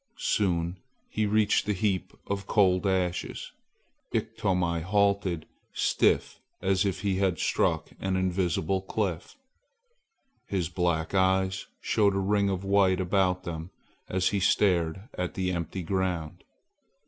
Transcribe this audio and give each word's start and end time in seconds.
Soon 0.17 0.77
he 1.11 1.27
reached 1.27 1.67
the 1.67 1.73
heap 1.73 2.11
of 2.25 2.47
cold 2.47 2.87
ashes. 2.87 3.51
Iktomi 4.11 4.81
halted 4.81 5.45
stiff 5.73 6.39
as 6.59 6.85
if 6.85 7.01
he 7.01 7.17
had 7.17 7.37
struck 7.37 7.89
an 7.99 8.15
invisible 8.15 8.81
cliff. 8.81 9.35
His 10.47 10.69
black 10.69 11.13
eyes 11.13 11.67
showed 11.81 12.15
a 12.15 12.17
ring 12.17 12.49
of 12.49 12.63
white 12.63 12.99
about 12.99 13.43
them 13.43 13.69
as 14.09 14.29
he 14.29 14.39
stared 14.39 15.01
at 15.19 15.35
the 15.35 15.51
empty 15.51 15.83
ground. 15.83 16.45